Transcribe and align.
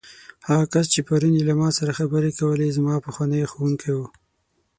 هغه 0.47 0.65
کس 0.73 0.85
چې 0.93 0.99
پرون 1.07 1.33
یې 1.37 1.43
له 1.49 1.53
ما 1.59 1.69
سره 1.77 1.91
خبرې 1.99 2.31
کولې، 2.39 2.75
زما 2.77 2.95
پخوانی 3.05 3.41
ښوونکی 3.51 3.91
و. 3.95 3.99